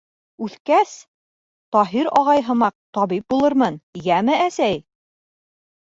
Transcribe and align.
—Үҫкәс, 0.45 0.93
Таһир 1.75 2.09
ағай 2.21 2.43
һымаҡ 2.49 2.73
табип 2.99 3.27
булырмын, 3.35 3.81
йәме, 4.03 4.43
әсәй! 4.51 4.85